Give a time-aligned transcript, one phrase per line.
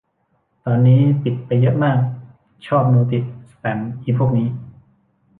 [0.65, 1.99] ตอนนี้ปิดไปเยอะมาก
[2.67, 3.19] ชอบโนติ
[3.51, 4.47] สแปม อิพวกนี้